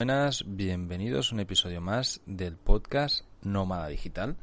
[0.00, 4.36] Buenas, bienvenidos a un episodio más del podcast Nómada Digital.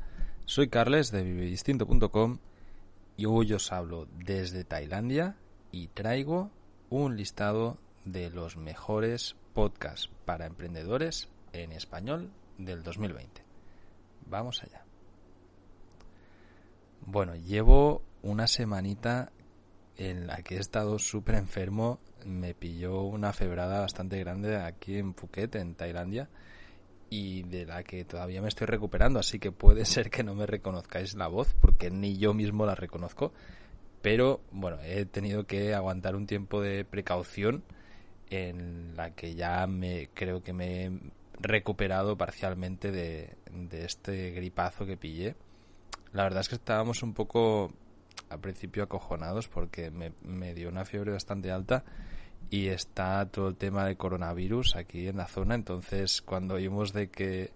[0.46, 2.38] Soy Carles de vivedistinto.com
[3.18, 5.36] y hoy os hablo desde Tailandia
[5.70, 6.52] y traigo
[6.89, 13.43] un listado de los mejores podcasts para emprendedores en español del 2020.
[14.28, 14.86] Vamos allá.
[17.06, 19.33] Bueno, llevo una semanita
[19.97, 22.00] en la que he estado súper enfermo.
[22.25, 26.29] Me pilló una febrada bastante grande aquí en Phuket, en Tailandia,
[27.10, 30.46] y de la que todavía me estoy recuperando, así que puede ser que no me
[30.46, 33.34] reconozcáis la voz, porque ni yo mismo la reconozco.
[34.02, 37.64] Pero bueno, he tenido que aguantar un tiempo de precaución
[38.30, 40.92] en la que ya me creo que me he
[41.40, 45.36] recuperado parcialmente de, de este gripazo que pillé.
[46.14, 47.72] La verdad es que estábamos un poco
[48.31, 51.84] al principio acojonados porque me, dio una fiebre bastante alta
[52.52, 55.56] y está todo el tema de coronavirus aquí en la zona.
[55.56, 57.52] Entonces, cuando oímos de que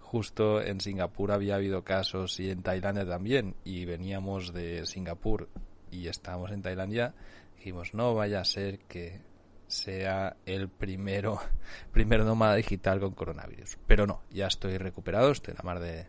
[0.00, 5.48] justo en Singapur había habido casos y en Tailandia también, y veníamos de Singapur
[5.90, 7.14] y estábamos en Tailandia,
[7.56, 9.22] dijimos, no vaya a ser que
[9.68, 11.40] sea el primero,
[11.92, 13.78] primer nómada digital con coronavirus.
[13.86, 16.08] Pero no, ya estoy recuperado, estoy en la mar de,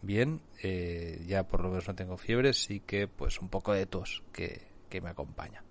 [0.00, 3.84] bien, eh, ya por lo menos no tengo fiebre, sí que pues un poco de
[3.84, 5.62] tos que, me acompaña.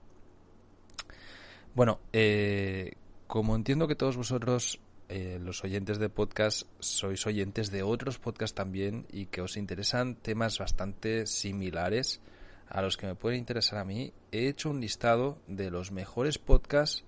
[1.75, 2.93] Bueno, eh,
[3.27, 8.55] como entiendo que todos vosotros, eh, los oyentes de podcast, sois oyentes de otros podcasts
[8.55, 12.21] también y que os interesan temas bastante similares
[12.69, 16.37] a los que me pueden interesar a mí, he hecho un listado de los mejores
[16.37, 17.03] podcasts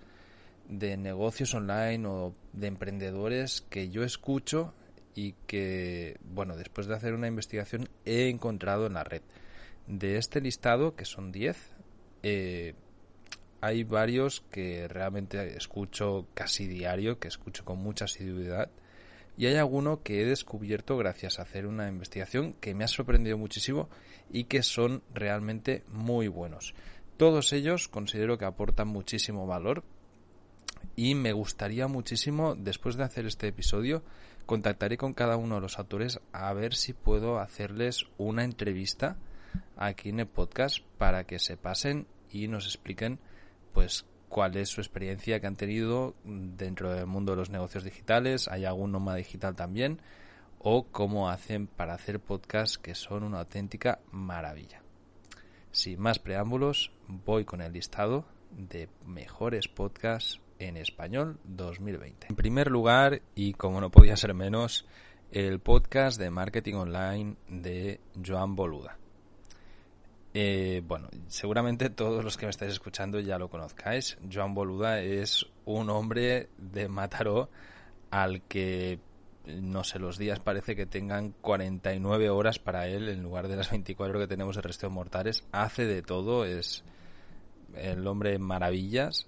[0.67, 4.73] de negocios online o de emprendedores que yo escucho
[5.15, 9.21] y que, bueno, después de hacer una investigación he encontrado en la red.
[9.87, 11.57] De este listado, que son 10,
[12.23, 12.73] eh,
[13.61, 18.69] hay varios que realmente escucho casi diario, que escucho con mucha asiduidad,
[19.37, 23.37] y hay alguno que he descubierto gracias a hacer una investigación que me ha sorprendido
[23.37, 23.87] muchísimo
[24.31, 26.73] y que son realmente muy buenos.
[27.17, 29.83] Todos ellos considero que aportan muchísimo valor
[30.95, 34.01] y me gustaría muchísimo, después de hacer este episodio,
[34.47, 39.17] contactaré con cada uno de los autores a ver si puedo hacerles una entrevista
[39.75, 43.19] aquí en el podcast para que se pasen y nos expliquen
[43.77, 48.47] pues cuál es su experiencia que han tenido dentro del mundo de los negocios digitales,
[48.47, 50.01] hay algún nómada digital también,
[50.57, 54.81] o cómo hacen para hacer podcasts que son una auténtica maravilla.
[55.69, 62.29] Sin más preámbulos, voy con el listado de mejores podcasts en español 2020.
[62.31, 64.87] En primer lugar, y como no podía ser menos,
[65.29, 68.97] el podcast de marketing online de Joan Boluda.
[70.39, 74.19] Eh, bueno, seguramente todos los que me estáis escuchando ya lo conozcáis.
[74.31, 77.49] Joan Boluda es un hombre de Mataró
[78.11, 78.99] al que,
[79.47, 83.71] no sé, los días parece que tengan 49 horas para él en lugar de las
[83.71, 85.43] 24 que tenemos el resto de mortales.
[85.51, 86.83] Hace de todo, es
[87.73, 89.27] el hombre maravillas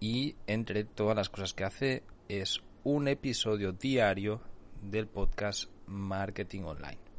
[0.00, 4.40] y entre todas las cosas que hace es un episodio diario
[4.80, 7.13] del podcast Marketing Online.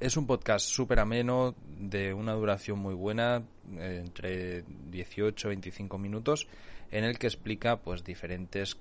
[0.00, 6.48] Es un podcast súper ameno, de una duración muy buena, entre 18 y 25 minutos,
[6.90, 8.78] en el que explica pues diferentes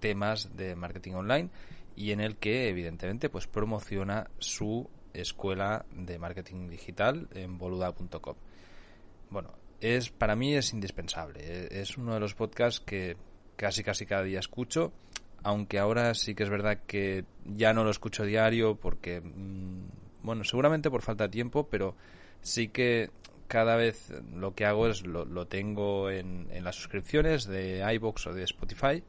[0.00, 1.50] temas de marketing online
[1.94, 8.34] y en el que evidentemente pues promociona su escuela de marketing digital en boluda.com.
[9.30, 11.42] Bueno, es para mí es indispensable.
[11.44, 13.16] E, es uno de los podcasts que
[13.54, 14.92] casi casi cada día escucho,
[15.44, 19.95] aunque ahora sí que es verdad que ya no lo escucho diario porque mm,
[20.26, 21.94] bueno, seguramente por falta de tiempo, pero
[22.42, 23.10] sí que
[23.46, 28.42] cada vez lo que hago es lo, tengo en, las suscripciones de iBox o de
[28.42, 29.04] Spotify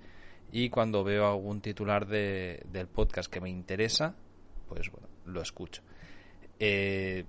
[0.52, 4.16] y cuando veo algún titular de, del podcast que me interesa,
[4.70, 5.82] pues bueno, lo escucho.
[6.60, 7.26] Eh,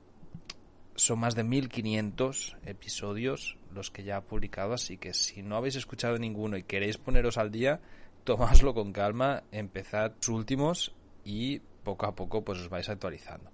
[0.94, 5.76] son más de 1500 episodios los que ya ha publicado, así que si no habéis
[5.76, 7.80] escuchado ninguno y queréis poneros al día,
[8.24, 10.94] tomadlo con calma, empezad sus últimos
[11.24, 13.50] y poco a poco pues os vais actualizando.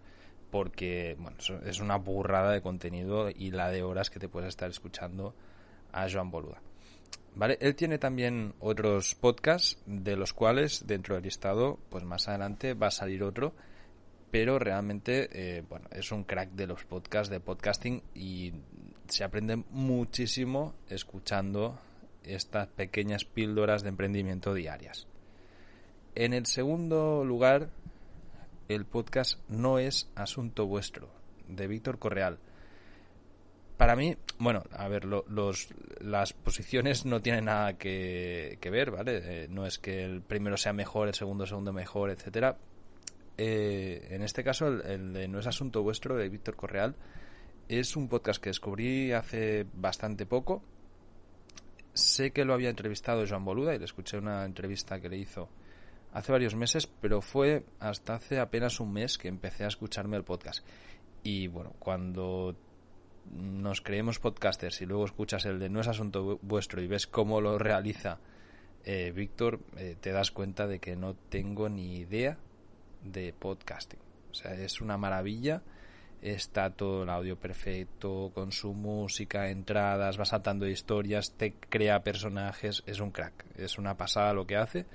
[0.54, 1.36] Porque bueno,
[1.66, 5.34] es una burrada de contenido y la de horas que te puedes estar escuchando
[5.90, 6.62] a Joan Boluda.
[7.34, 7.58] ¿Vale?
[7.60, 12.86] Él tiene también otros podcasts de los cuales dentro del listado, pues más adelante va
[12.86, 13.52] a salir otro
[14.30, 18.52] pero realmente eh, bueno, es un crack de los podcasts de podcasting y
[19.08, 21.80] se aprende muchísimo escuchando
[22.22, 25.08] estas pequeñas píldoras de emprendimiento diarias.
[26.14, 27.70] En el segundo lugar,
[28.68, 31.08] el podcast No es Asunto Vuestro,
[31.48, 32.38] de Víctor Correal.
[33.76, 35.68] para mí, bueno, a ver, los,
[36.00, 39.20] las posiciones no tienen nada que, ver, ¿vale?
[39.22, 42.56] Eh, no es que el primero sea mejor, el segundo, segundo mejor, etcétera.
[43.36, 46.94] Eh, en este caso, el, de No es asunto vuestro, de Víctor Correal,
[47.68, 50.62] es un podcast que descubrí hace bastante poco.
[51.92, 55.48] Sé que lo había entrevistado Joan Boluda y le escuché una entrevista que le hizo
[56.14, 60.24] hace varios meses, pero fue hasta hace apenas un mes que empecé a escucharme el
[60.24, 60.66] podcast.
[61.22, 62.56] Y bueno, cuando
[63.30, 67.40] nos creemos podcasters y luego escuchas el de no es asunto vuestro y ves cómo
[67.40, 68.18] lo realiza
[68.84, 72.36] eh, Víctor, eh, te das cuenta de que no tengo ni idea
[73.02, 74.00] de podcasting.
[74.30, 75.62] O sea, es una maravilla.
[76.20, 82.82] Está todo el audio perfecto, con su música, entradas, va saltando historias, te crea personajes.
[82.86, 83.44] Es un crack.
[83.56, 84.86] Es una pasada lo que hace.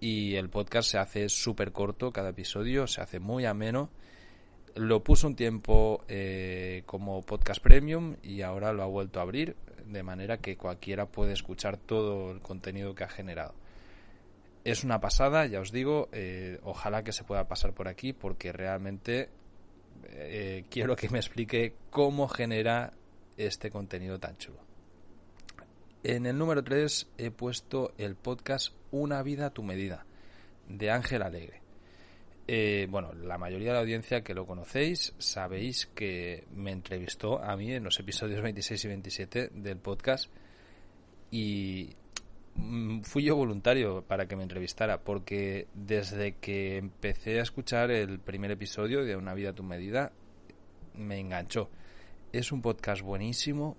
[0.00, 3.90] Y el podcast se hace súper corto cada episodio, se hace muy ameno
[4.74, 9.56] lo puso un tiempo eh, como podcast premium y ahora lo ha vuelto a abrir
[9.86, 13.54] de manera que cualquiera puede escuchar todo el contenido que ha generado.
[14.64, 18.52] Es una pasada, ya os digo, eh, ojalá que se pueda pasar por aquí porque
[18.52, 19.30] realmente
[20.04, 22.92] eh, quiero que me explique cómo genera
[23.36, 24.69] este contenido tan chulo.
[26.02, 30.06] En el número 3 he puesto el podcast Una vida a tu medida
[30.66, 31.60] de Ángel Alegre.
[32.48, 37.54] Eh, bueno, la mayoría de la audiencia que lo conocéis sabéis que me entrevistó a
[37.54, 40.30] mí en los episodios 26 y 27 del podcast
[41.30, 41.90] y
[42.54, 48.20] mm, fui yo voluntario para que me entrevistara porque desde que empecé a escuchar el
[48.20, 50.12] primer episodio de Una vida a tu medida
[50.94, 51.68] me enganchó.
[52.32, 53.76] Es un podcast buenísimo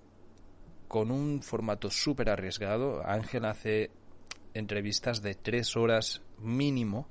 [0.92, 3.00] con un formato súper arriesgado.
[3.02, 3.90] Ángel hace
[4.52, 7.08] entrevistas de tres horas mínimo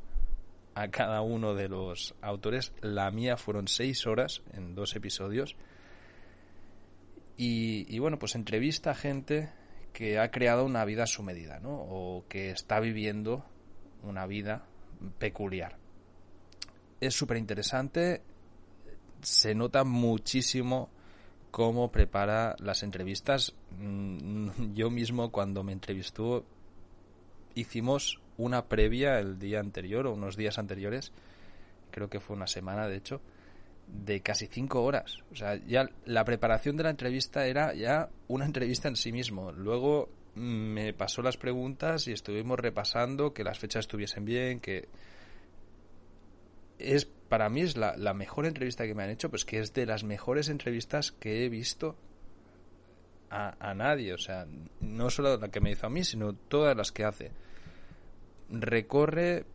[0.75, 2.73] a cada uno de los autores.
[2.81, 5.55] La mía fueron seis horas en dos episodios.
[7.37, 9.49] Y, bueno, pues entrevista a gente
[9.93, 11.71] que ha creado una vida a su medida, ¿no?
[11.71, 13.43] O que está viviendo
[14.03, 14.63] una vida
[15.17, 15.77] peculiar.
[16.99, 18.21] Es súper interesante.
[19.23, 20.91] Se nota muchísimo
[21.51, 23.53] cómo prepara las entrevistas.
[23.77, 26.45] Mm, yo mismo cuando me entrevistó
[27.53, 31.11] hicimos una previa el día anterior o unos días anteriores,
[31.91, 33.21] creo que fue una semana de hecho,
[33.87, 35.17] de casi cinco horas.
[35.31, 39.51] O sea, ya la preparación de la entrevista era ya una entrevista en sí mismo.
[39.51, 44.87] Luego me pasó las preguntas y estuvimos repasando que las fechas estuviesen bien, que
[46.79, 49.85] es para mí es la, mejor entrevista que me han hecho, pues que es de
[49.85, 51.95] las mejores entrevistas que he visto
[53.29, 54.13] a, a nadie.
[54.13, 54.45] O sea,
[54.81, 57.31] no solo la que me hizo a mí, sino todas las que hace
[58.49, 59.45] recorre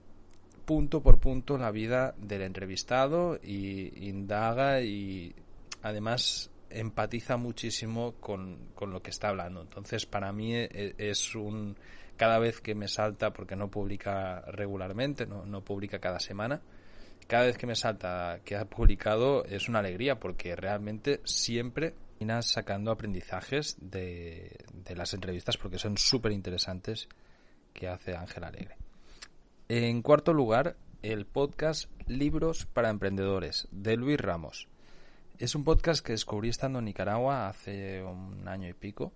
[0.64, 5.34] punto por punto la vida del entrevistado y indaga y
[5.82, 9.60] además empatiza muchísimo con, lo que está hablando.
[9.60, 11.76] Entonces, para mí e, es un...
[12.16, 16.62] Cada vez que me salta, porque no publica regularmente, no, no publica cada semana,
[17.26, 22.46] cada vez que me salta que ha publicado es una alegría, porque realmente siempre terminas
[22.46, 24.56] sacando aprendizajes de,
[24.94, 27.08] las entrevistas, porque son súper interesantes
[27.72, 28.76] que hace Ángel Alegre.
[29.68, 34.68] En cuarto lugar, el podcast Libros para Emprendedores de Luis Ramos.
[35.38, 39.12] Es un podcast que descubrí estando en Nicaragua hace un año y pico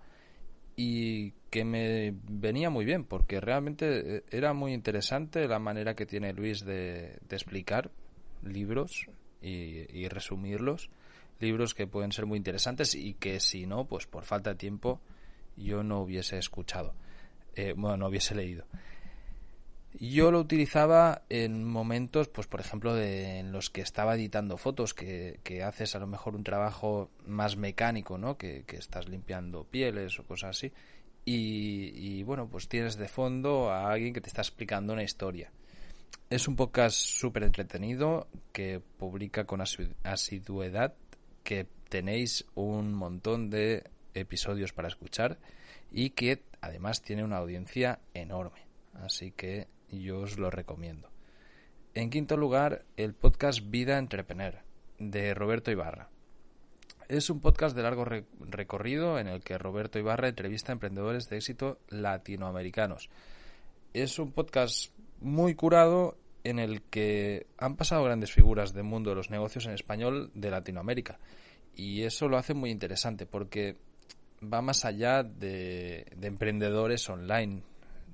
[0.77, 6.07] y que me venía muy bien porque realmente eh, era muy interesante la manera que
[6.07, 7.91] tiene Luis de, explicar
[8.43, 9.07] libros
[9.43, 10.91] y, resumirlos.
[11.39, 15.01] Libros que pueden ser muy interesantes y que si no, pues por falta de tiempo
[15.57, 16.95] yo no hubiese escuchado.
[17.55, 18.67] Eh, bueno, no hubiese leído.
[19.99, 24.95] Yo lo utilizaba en momentos, pues por ejemplo, de, en los que estaba editando fotos,
[24.95, 28.37] que, haces a lo mejor un trabajo más mecánico, ¿no?
[28.37, 30.73] Que, estás limpiando pieles o cosas así.
[31.25, 35.51] Y, y, bueno, pues tienes de fondo a alguien que te está explicando una historia.
[36.31, 40.95] Es un podcast súper entretenido que publica con asiduidad,
[41.43, 45.39] que tenéis un montón de episodios para escuchar
[45.91, 48.61] y que además tiene una audiencia enorme.
[48.95, 51.11] Así que yo os lo recomiendo.
[51.95, 54.63] En quinto lugar, el podcast Vida Entrepreneur
[55.01, 56.09] de Roberto Ibarra.
[57.09, 61.39] Es un podcast de largo recorrido en el que Roberto Ibarra entrevista a emprendedores de
[61.39, 63.11] éxito latinoamericanos.
[63.93, 69.17] Es un podcast muy curado en el que han pasado grandes figuras del mundo de
[69.17, 71.19] los negocios en español de Latinoamérica.
[71.75, 73.77] Y eso lo hace muy interesante porque
[74.43, 77.63] va más allá de, de emprendedores online,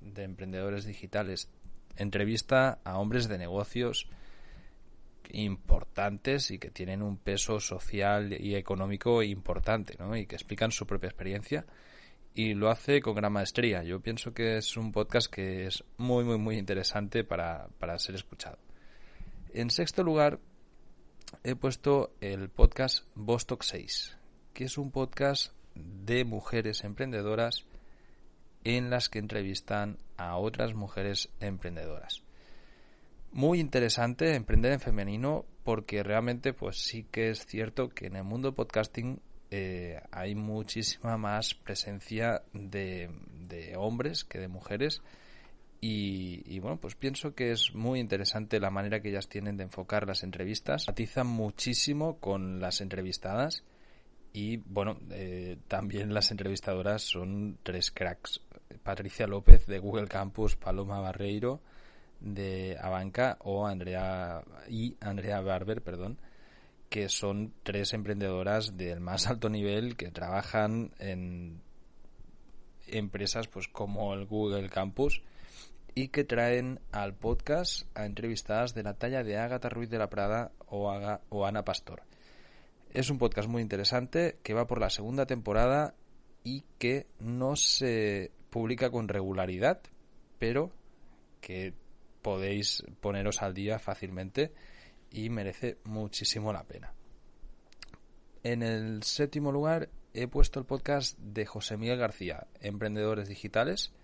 [0.00, 1.48] de emprendedores digitales
[1.96, 4.08] entrevista a hombres de negocios
[5.30, 10.16] importantes y que tienen un peso social y económico importante, ¿no?
[10.16, 11.64] Y que explican su propia experiencia
[12.37, 13.83] y lo hace con gran maestría.
[13.83, 18.14] Yo pienso que es un podcast que es muy, muy, muy interesante para, para ser
[18.14, 18.59] escuchado.
[19.55, 20.38] En sexto lugar,
[21.45, 24.19] he puesto el podcast Vostok 6,
[24.52, 27.64] que es un podcast de mujeres emprendedoras
[28.64, 32.23] en las que entrevistan a otras mujeres emprendedoras.
[33.33, 38.25] Muy interesante emprender en femenino porque realmente pues sí que es cierto que en el
[38.25, 43.10] mundo podcasting eh, hay muchísima más presencia de,
[43.48, 45.02] de hombres que de mujeres
[45.80, 50.06] y, bueno, pues pienso que es muy interesante la manera que ellas tienen de enfocar
[50.06, 50.86] las entrevistas.
[50.88, 53.62] Matizan muchísimo con las entrevistadas
[54.32, 58.40] y bueno, eh, también las entrevistadoras son tres cracks.
[58.82, 61.60] Patricia López de Google Campus, Paloma Barreiro
[62.20, 66.18] de Abanca o Andrea y Andrea Barber, perdón,
[66.88, 71.61] que son tres emprendedoras del más alto nivel que trabajan en
[72.87, 75.23] empresas pues como el Google Campus
[75.95, 80.11] y que traen al podcast a entrevistadas de la talla de Ágata Ruiz de la
[80.11, 80.93] Prada o,
[81.31, 82.02] o Ana Pastor.
[82.90, 85.95] Es un podcast muy interesante que va por la segunda temporada
[86.45, 89.81] y que no se publica con regularidad,
[90.38, 90.71] pero
[91.40, 91.75] que
[92.23, 94.52] podéis poneros al día fácilmente
[95.16, 96.92] y merece muchísimo la pena.
[98.42, 103.94] En el séptimo lugar he puesto el podcast de José Miguel García, Emprendedores Digitales,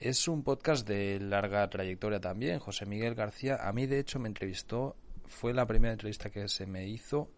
[0.00, 2.60] es un podcast de larga trayectoria también.
[2.60, 4.96] José Miguel García, a mí de hecho me entrevistó,
[5.26, 7.30] fue la primera entrevista que se me hizo,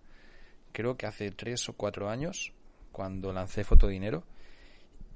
[0.72, 2.52] creo que hace tres o cuatro años,
[2.92, 4.24] cuando lancé Fotodinero.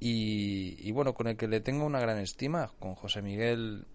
[0.00, 2.72] Y, y bueno, con el que le tengo una gran estima.
[2.80, 3.86] Con José Miguel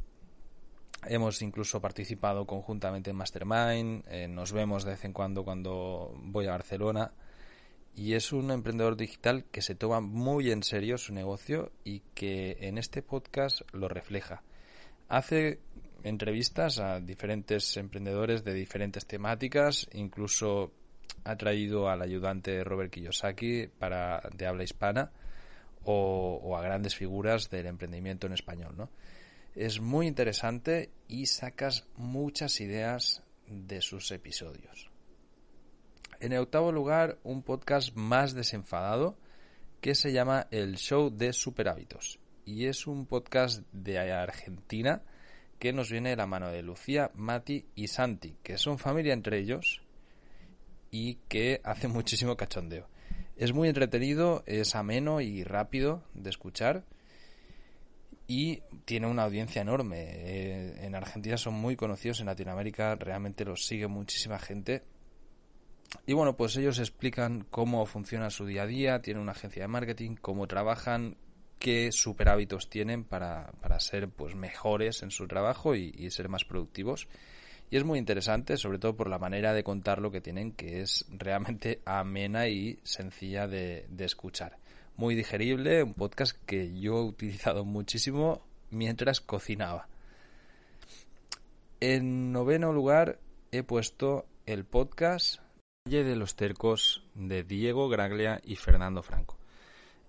[1.07, 6.47] hemos incluso participado conjuntamente en Mastermind, eh, nos vemos de vez en cuando cuando voy
[6.47, 7.11] a Barcelona
[7.95, 12.57] y es un emprendedor digital que se toma muy en serio su negocio y que
[12.61, 14.41] en este podcast lo refleja.
[15.09, 15.59] Hace
[16.03, 20.71] entrevistas a diferentes emprendedores de diferentes temáticas, incluso
[21.23, 25.11] ha traído al ayudante Robert Kiyosaki para de habla hispana
[25.83, 28.89] o, o, a grandes figuras del emprendimiento en español, ¿no?
[29.55, 34.89] Es muy interesante y sacas muchas ideas de sus episodios.
[36.19, 39.15] En el octavo lugar, un podcast más desenfadado
[39.79, 42.17] que se llama El Show de Superhábitos.
[42.45, 45.03] Y es un podcast de Argentina
[45.59, 49.37] que nos viene de la mano de Lucía, Mati y Santi, que son familia entre
[49.37, 49.83] ellos
[50.89, 52.87] y que hace muchísimo cachondeo.
[53.37, 56.85] Es muy entretenido, es ameno y rápido de escuchar
[58.27, 59.97] y tiene una audiencia enorme.
[59.99, 64.83] Eh, en Argentina son muy conocidos, en Latinoamérica realmente los sigue muchísima gente
[66.05, 69.67] y bueno, pues ellos explican cómo funciona su día a día, tienen una agencia de
[69.67, 71.17] marketing, cómo trabajan,
[71.59, 76.45] qué super hábitos tienen para, para ser pues mejores en su trabajo y, ser más
[76.45, 77.07] productivos.
[77.69, 80.81] Y es muy interesante, sobre todo por la manera de contar lo que tienen, que
[80.81, 84.57] es realmente amena y sencilla de, de escuchar.
[84.95, 89.87] Muy digerible, un podcast que yo he utilizado muchísimo mientras cocinaba.
[91.79, 93.19] En noveno lugar
[93.51, 95.41] he puesto el podcast
[95.85, 99.37] Valle de los Tercos de Diego Graglia y Fernando Franco.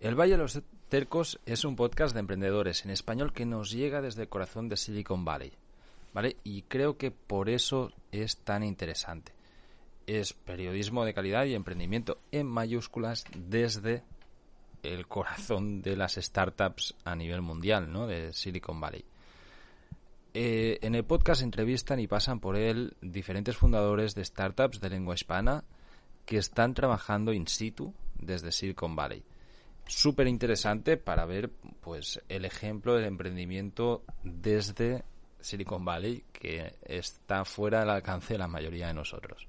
[0.01, 4.01] El Valle de los Tercos es un podcast de emprendedores en español que nos llega
[4.01, 5.53] desde el corazón de Silicon Valley.
[6.13, 6.37] ¿Vale?
[6.45, 9.33] Y creo que por eso es tan interesante.
[10.07, 14.05] Es periodismo de calidad y emprendimiento en mayúsculas desde
[14.85, 18.07] el corazón de las startups a nivel mundial, ¿no?
[18.07, 19.05] De Silicon Valley.
[20.35, 25.15] Eh, en el podcast entrevistan y pasan por él diferentes fundadores de startups de lengua
[25.15, 25.65] hispana
[26.27, 29.23] que están trabajando in situ desde Silicon Valley.
[29.87, 31.51] Súper interesante para ver
[31.81, 35.05] pues el ejemplo del emprendimiento desde
[35.41, 39.47] Silicon Valley que está fuera del alcance de la mayoría de nosotros.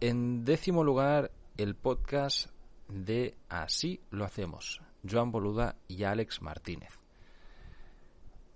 [0.00, 2.51] En décimo lugar, el podcast
[2.92, 6.98] de Así lo hacemos, Joan Boluda y Alex Martínez.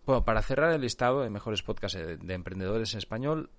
[0.04, 3.50] Bueno, para cerrar el listado de mejores podcasts de, emprendedores en español,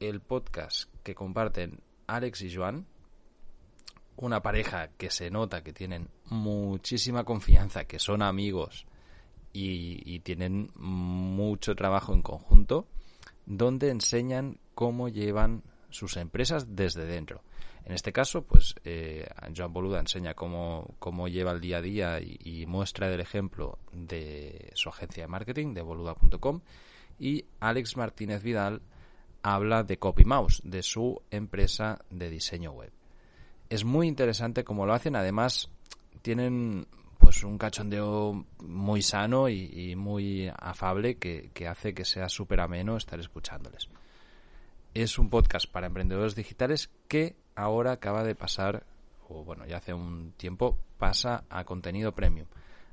[0.00, 2.86] el podcast que comparten Alex y Joan,
[4.16, 8.86] una pareja que se nota que tienen muchísima confianza, que son amigos
[9.52, 12.88] y, y tienen mucho trabajo en conjunto,
[13.46, 17.42] donde enseñan cómo llevan sus empresas desde dentro.
[17.84, 22.20] En este caso, pues eh, Joan Boluda enseña cómo, cómo, lleva el día a día
[22.20, 26.60] y, muestra el ejemplo de su agencia de marketing, de boluda.com,
[27.18, 28.82] y Alex Martínez Vidal
[29.42, 32.92] habla de CopyMouse, de su empresa de diseño web.
[33.68, 35.68] Es muy interesante cómo lo hacen, además
[36.22, 36.86] tienen
[37.18, 42.96] pues un cachondeo muy sano y, muy afable que, que hace que sea súper ameno
[42.96, 43.88] estar escuchándoles.
[44.94, 48.84] Es un podcast para emprendedores digitales que ahora acaba de pasar,
[49.26, 52.46] o bueno, ya hace un tiempo, pasa a contenido premium.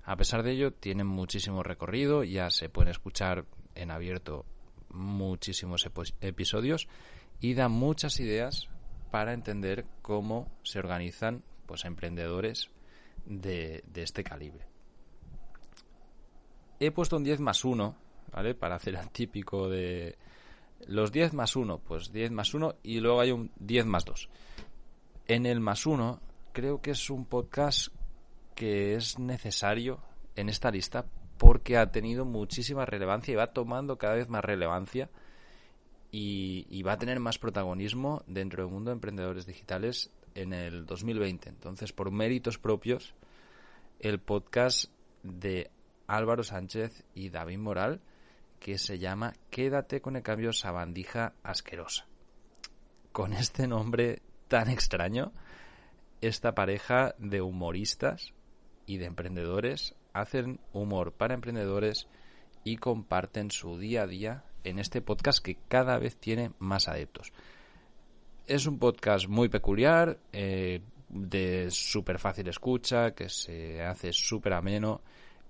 [0.06, 3.44] A pesar de ello, tienen muchísimo recorrido, ya se pueden escuchar
[3.76, 4.46] en abierto
[4.92, 5.86] muchísimos
[6.22, 6.88] episodios
[7.42, 8.70] y da muchas ideas
[9.12, 12.70] para entender cómo se organizan pues emprendedores
[13.26, 14.66] de, este calibre.
[16.80, 17.96] He puesto un 10 más 1,
[18.32, 18.56] ¿vale?
[18.56, 20.18] Para hacer el típico de
[20.88, 24.30] los 10 más 1, pues 10 más 1 y luego hay un 10 más 2.
[25.28, 26.20] En el más 1
[26.54, 27.94] creo que es un podcast
[28.56, 30.00] que es necesario
[30.36, 31.06] en esta lista
[31.38, 35.10] porque ha tenido muchísima relevancia y va tomando cada vez más relevancia
[36.12, 41.50] y, va a tener más protagonismo dentro del mundo de emprendedores digitales en el 2020.
[41.50, 43.14] Entonces, por méritos propios,
[44.00, 44.92] el podcast
[45.24, 45.70] de
[46.08, 48.02] Álvaro Sánchez y David Moral,
[48.60, 52.06] que se llama Quédate con el cambio sabandija asquerosa.
[53.12, 55.32] Con este nombre tan extraño,
[56.22, 58.34] esta pareja de humoristas
[58.86, 62.08] y de emprendedores hacen humor para emprendedores
[62.64, 67.32] y comparten su día a día en este podcast que cada vez tiene más adeptos.
[68.46, 75.02] Es un podcast muy peculiar, eh, de súper fácil escucha, que se hace súper ameno,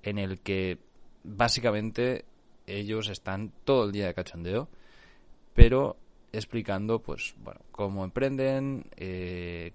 [0.03, 0.77] en el que
[1.23, 2.25] básicamente
[2.69, 4.69] ellos están todo el día de cachondeo,
[5.53, 5.97] pero
[6.31, 9.73] explicando, pues, bueno, cómo emprenden, eh,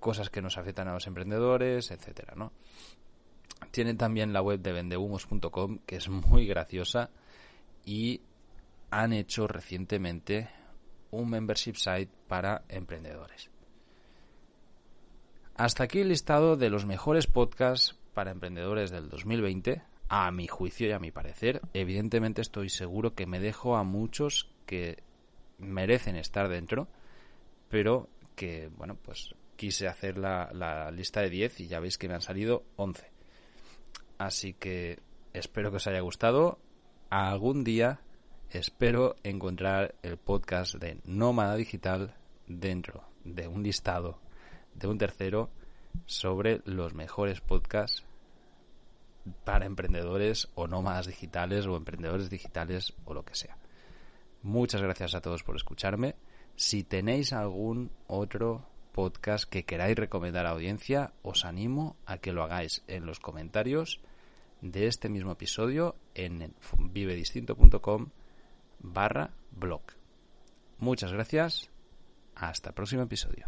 [0.00, 2.52] cosas que nos afectan a los emprendedores, etcétera, ¿no?
[3.70, 7.10] Tienen también la web de vendehumos.com, que es muy graciosa,
[7.84, 8.20] y
[8.90, 10.50] han hecho recientemente
[11.10, 13.50] un membership site para emprendedores.
[15.56, 20.88] Hasta aquí el listado de los mejores podcasts para emprendedores del 2020, a mi juicio
[20.88, 21.60] y a mi parecer.
[21.72, 25.02] Evidentemente estoy seguro que me dejo a muchos que
[25.58, 26.88] merecen estar dentro,
[27.68, 32.14] pero que, bueno, pues quise hacer la, lista de 10 y ya veis que me
[32.14, 33.10] han salido 11.
[34.18, 34.98] Así que
[35.32, 36.58] espero que os haya gustado.
[37.10, 38.00] Algún día
[38.50, 42.14] espero encontrar el podcast de Nómada Digital
[42.46, 44.18] dentro de un listado
[44.74, 45.50] de un tercero
[46.06, 48.04] sobre los mejores podcasts
[49.44, 53.56] para emprendedores o nómadas digitales o emprendedores digitales o lo que sea.
[54.42, 56.16] Muchas gracias a todos por escucharme.
[56.56, 62.32] Si tenéis algún otro podcast que queráis recomendar a la audiencia, os animo a que
[62.32, 64.00] lo hagáis en los comentarios
[64.60, 68.10] de este mismo episodio en vivedistinto.com
[68.78, 69.82] barra blog.
[70.78, 71.70] Muchas gracias.
[72.34, 73.46] Hasta el próximo episodio.